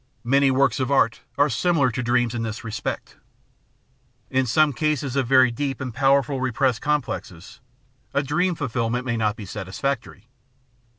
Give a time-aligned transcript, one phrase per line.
[0.23, 3.17] Many works of art are similar to dreams in this re spect.
[4.31, 7.59] In some cases of very deep and powerful repressed com plexes,
[8.11, 10.27] a dream fulfilment may not be satisfactory.